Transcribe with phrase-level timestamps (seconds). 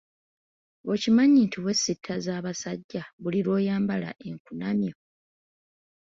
[0.91, 4.93] Okimanyi nti weesittaza abasajja buli lw'oyambala enkunamyo?